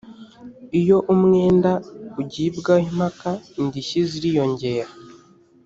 [0.79, 1.71] iyo umwenda
[2.21, 4.87] ugibwaho impaka indishyi ziriyongera